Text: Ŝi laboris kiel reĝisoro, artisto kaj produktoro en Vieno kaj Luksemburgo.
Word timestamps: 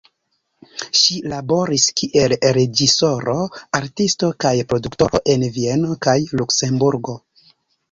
Ŝi 0.99 1.17
laboris 1.33 1.85
kiel 2.01 2.33
reĝisoro, 2.57 3.37
artisto 3.81 4.31
kaj 4.47 4.55
produktoro 4.73 5.23
en 5.37 5.47
Vieno 5.61 6.01
kaj 6.09 6.19
Luksemburgo. 6.43 7.19